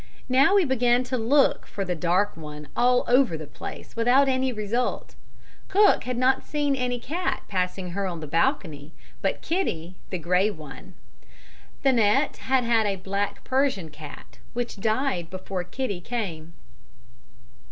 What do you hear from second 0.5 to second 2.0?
we began to look for the